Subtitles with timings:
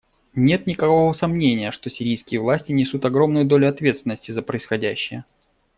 [0.33, 5.25] Нет никакого сомнения, что сирийские власти несут огромную долю ответственности за происходящее.